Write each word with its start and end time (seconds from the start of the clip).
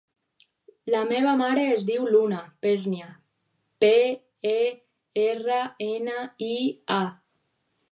La 0.93 1.01
meva 1.09 1.33
mare 1.41 1.65
es 1.73 1.83
diu 1.89 2.07
Luna 2.15 2.39
Pernia: 2.65 3.11
pe, 3.85 3.93
e, 4.55 4.57
erra, 5.27 5.61
ena, 5.93 6.19
i, 6.51 6.53
a. 6.99 7.01